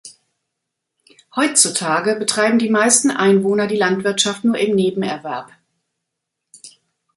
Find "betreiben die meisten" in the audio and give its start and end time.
2.15-3.11